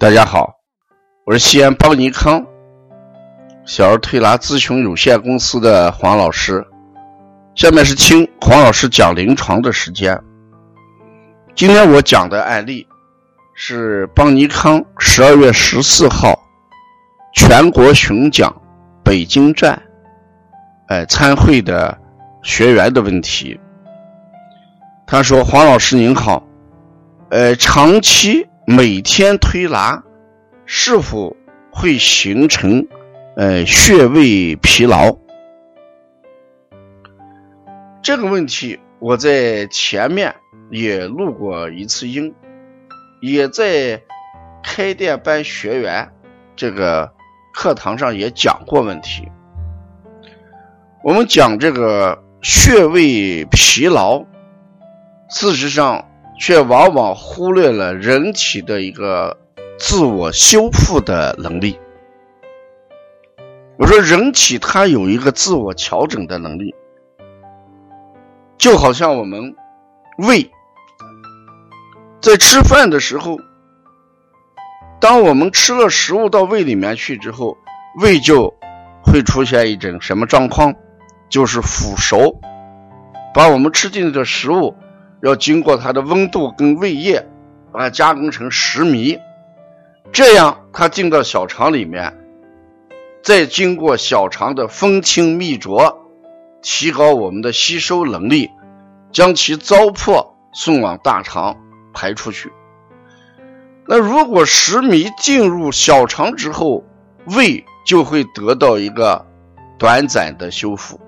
[0.00, 0.54] 大家好，
[1.26, 2.42] 我是西安邦尼康
[3.66, 6.66] 小儿推拿咨询有限公司的黄老师。
[7.54, 10.18] 下面是听黄老师讲临床的时间。
[11.54, 12.88] 今天我讲的案例
[13.52, 16.34] 是邦尼康十二月十四号
[17.34, 18.50] 全国巡讲
[19.04, 19.78] 北京站，
[20.88, 21.94] 哎，参会的
[22.42, 23.60] 学员的问题。
[25.06, 26.42] 他说：“黄老师您好，
[27.28, 30.04] 呃，长期。”每天推拿
[30.64, 31.36] 是否
[31.72, 32.86] 会形成
[33.34, 35.16] 呃穴位疲劳？
[38.00, 40.36] 这个问题我在前面
[40.70, 42.32] 也录过一次音，
[43.20, 44.00] 也在
[44.62, 46.08] 开店班学员
[46.54, 47.12] 这个
[47.52, 49.28] 课堂上也讲过问题。
[51.02, 54.24] 我们讲这个穴位疲劳，
[55.28, 56.06] 事实上。
[56.40, 59.36] 却往往忽略了人体的一个
[59.78, 61.78] 自我修复的能力。
[63.76, 66.74] 我说，人体它有一个自我调整的能力，
[68.56, 69.54] 就好像我们
[70.16, 70.50] 胃
[72.22, 73.38] 在吃饭的时候，
[74.98, 77.58] 当我们吃了食物到胃里面去之后，
[78.00, 78.54] 胃就
[79.02, 80.74] 会出现一种什么状况？
[81.28, 82.40] 就是腐熟，
[83.34, 84.74] 把我们吃进去的食物。
[85.22, 87.28] 要经过它的温度跟胃液，
[87.72, 89.20] 把它加工成食糜，
[90.12, 92.16] 这样它进到小肠里面，
[93.22, 96.06] 再经过小肠的分清泌浊，
[96.62, 98.50] 提高我们的吸收能力，
[99.12, 101.56] 将其糟粕送往大肠
[101.92, 102.50] 排出去。
[103.86, 106.82] 那如果食糜进入小肠之后，
[107.26, 109.26] 胃就会得到一个
[109.78, 110.98] 短暂的修复。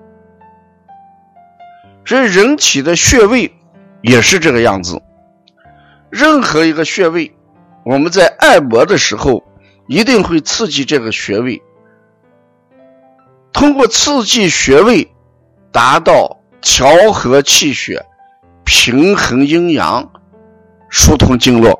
[2.05, 3.51] 所以人体的穴位。
[4.03, 5.01] 也是这个样子。
[6.11, 7.35] 任何一个穴位，
[7.83, 9.43] 我们在按摩的时候，
[9.87, 11.61] 一定会刺激这个穴位。
[13.51, 15.11] 通过刺激穴位，
[15.71, 18.05] 达到调和气血、
[18.63, 20.11] 平衡阴阳、
[20.89, 21.79] 疏通经络。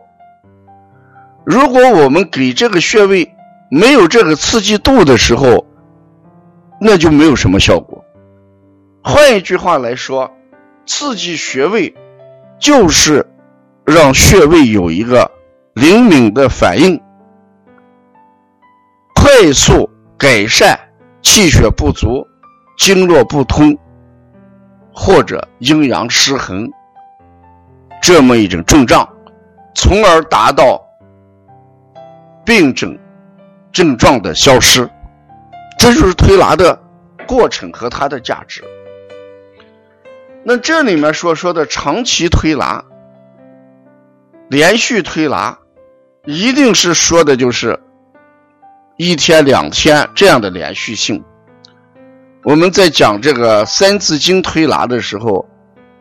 [1.45, 3.35] 如果我们给这个穴位
[3.69, 5.67] 没有这个刺激度的时候，
[6.79, 8.03] 那就没有什么效果。
[9.03, 10.31] 换一句话来说，
[10.85, 11.93] 刺激穴位。
[12.63, 13.25] 就是
[13.85, 15.29] 让穴位有一个
[15.73, 16.97] 灵敏的反应，
[19.13, 20.79] 快速改善
[21.21, 22.25] 气血不足、
[22.77, 23.77] 经络不通
[24.93, 26.71] 或者阴阳失衡
[28.01, 29.05] 这么一种症状，
[29.75, 30.81] 从而达到
[32.45, 32.97] 病症
[33.73, 34.89] 症状的消失。
[35.77, 36.81] 这就是推拿的
[37.27, 38.63] 过程和它的价值。
[40.45, 42.83] 那这里面所说的长期推拿、
[44.49, 45.57] 连续推拿，
[46.25, 47.79] 一定是说的就是
[48.97, 51.23] 一天两天这样的连续性。
[52.43, 55.47] 我们在讲这个三字经推拿的时候，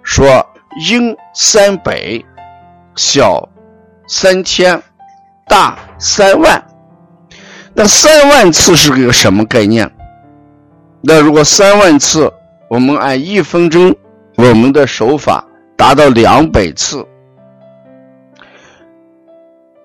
[0.03, 0.45] 说
[0.89, 2.21] 阴三百，
[2.97, 3.49] 小
[4.09, 4.83] 三千，
[5.47, 6.61] 大三万。
[7.75, 9.89] 那三万次是个什么概念？
[11.01, 12.33] 那如果三万次，
[12.69, 13.95] 我们按一分钟。
[14.37, 15.45] 我们的手法
[15.77, 17.07] 达到两百次，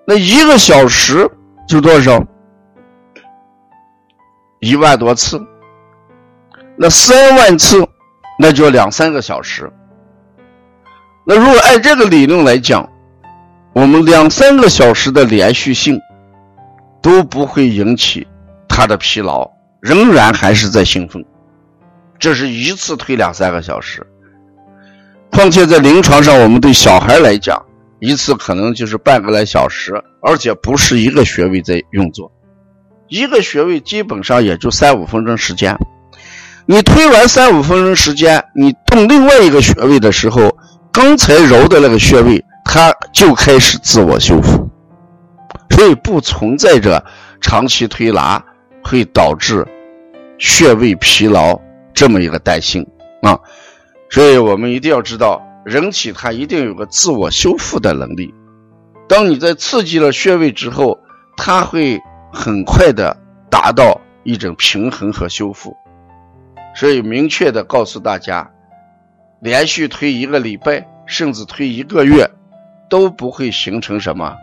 [0.05, 1.29] 那一个小时
[1.67, 2.23] 就多少？
[4.59, 5.39] 一万多次。
[6.77, 7.85] 那三万次，
[8.39, 9.71] 那就两三个小时。
[11.25, 12.87] 那如果按这个理论来讲，
[13.73, 15.99] 我们两三个小时的连续性
[17.01, 18.25] 都不会引起
[18.69, 19.49] 他的疲劳，
[19.81, 21.23] 仍然还是在兴奋。
[22.17, 24.05] 这是一次推两三个小时。
[25.37, 27.63] 况且在临床上，我们对小孩来讲，
[27.99, 32.31] 一次可能就是半个来小时，而且不是一个穴位在运作，
[33.07, 35.77] 一个穴位基本上也就三五分钟时间。
[36.65, 40.57] 你推完三五分钟时间，你动另外一个穴位的时候，
[40.91, 44.67] 刚才揉的那个穴位，它就开始自我修复，
[45.69, 47.05] 所以不存在着
[47.41, 48.43] 长期推拿
[48.83, 49.63] 会导致
[50.39, 51.61] 穴位疲劳
[51.93, 52.83] 这么一个担心
[53.21, 53.39] 啊。
[54.09, 58.33] 所以我们一定要知道，人体它一定有个自我修复的能力。
[59.07, 60.97] 当你在刺激了穴位之后，
[61.35, 61.99] 它会
[62.31, 63.15] 很快的
[63.49, 65.75] 达到一种平衡和修复。
[66.75, 68.49] 所以明确的告诉大家，
[69.41, 72.29] 连续推一个礼拜，甚至推一个月，
[72.89, 74.35] 都不会形成什么，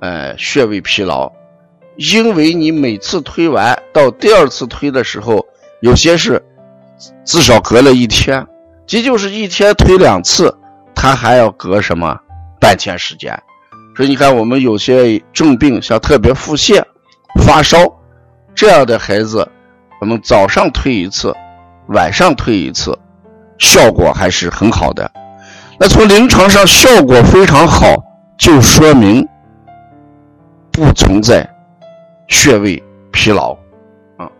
[0.00, 1.32] 呃，穴位疲劳，
[1.96, 5.46] 因为你每次推完到第二次推的时候，
[5.80, 6.42] 有些是
[7.24, 8.46] 至少隔了一天。
[8.88, 10.56] 即就是一天推两次，
[10.94, 12.18] 他还要隔什么
[12.58, 13.38] 半天时间，
[13.94, 16.82] 所以你看，我们有些重病，像特别腹泻、
[17.44, 17.78] 发烧
[18.54, 19.46] 这样的孩子，
[20.00, 21.34] 我们早上推一次，
[21.88, 22.98] 晚上推一次，
[23.58, 25.12] 效果还是很好的。
[25.78, 27.94] 那从临床上效果非常好，
[28.38, 29.28] 就说明
[30.72, 31.46] 不存在
[32.26, 32.82] 穴位
[33.12, 33.52] 疲劳
[34.16, 34.30] 啊。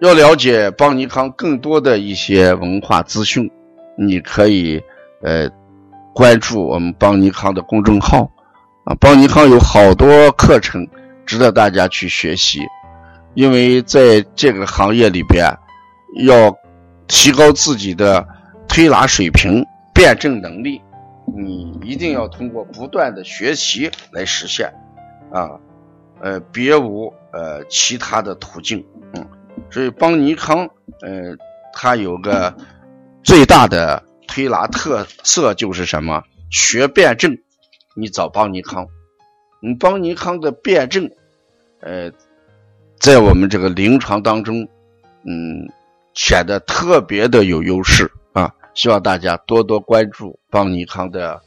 [0.00, 3.50] 要了解邦尼康更多的一些文化资讯，
[4.00, 4.82] 你可以
[5.22, 5.48] 呃
[6.14, 8.30] 关注我们邦尼康的公众号。
[8.84, 10.88] 啊，邦尼康有好多课程
[11.26, 12.60] 值得大家去学习，
[13.34, 15.46] 因为在这个行业里边，
[16.24, 16.56] 要
[17.06, 18.26] 提高自己的
[18.66, 19.62] 推拿水平、
[19.92, 20.80] 辩证能力，
[21.36, 24.72] 你一定要通过不断的学习来实现，
[25.30, 25.50] 啊，
[26.20, 28.82] 呃，别无呃其他的途径，
[29.12, 29.26] 嗯，
[29.70, 30.66] 所以邦尼康，
[31.02, 31.36] 呃，
[31.74, 32.52] 它有个
[33.22, 36.22] 最大的推拿特色就是什么？
[36.50, 37.38] 学辩证。
[37.94, 38.86] 你找邦尼康，
[39.60, 41.10] 你邦尼康的辩证，
[41.80, 42.10] 呃，
[42.98, 44.62] 在我们这个临床当中，
[45.24, 45.68] 嗯，
[46.14, 48.54] 显得特别的有优势啊！
[48.74, 51.42] 希望大家多多关注邦尼康的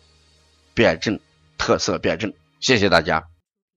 [0.73, 1.17] 辩证
[1.57, 3.23] 特色辩证，谢谢大家。